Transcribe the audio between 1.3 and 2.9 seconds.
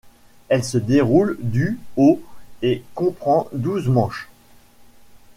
du au et